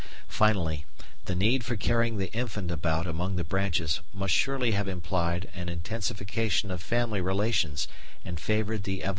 Finally, 0.29 0.83
the 1.25 1.35
need 1.35 1.63
for 1.63 1.75
carrying 1.75 2.17
the 2.17 2.33
infant 2.33 2.71
about 2.71 3.05
among 3.05 3.35
the 3.35 3.43
branches 3.43 3.99
must 4.15 4.33
surely 4.33 4.71
have 4.71 4.87
implied 4.87 5.47
an 5.53 5.69
intensification 5.69 6.71
of 6.71 6.81
family 6.81 7.21
relations, 7.21 7.87
and 8.25 8.39
favoured 8.39 8.81
the 8.81 8.93
evolution 8.93 8.95
of 8.95 9.01
gentleness. 9.03 9.09